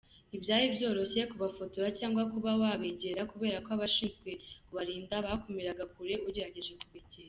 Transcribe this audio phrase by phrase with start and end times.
[0.29, 4.29] Ntibyari byoroshye kubafotora cyangwa kuba wabegera kubera ko abashinzwe
[4.67, 7.19] kubarinda bakumiriraga kure ugerageje kubengera.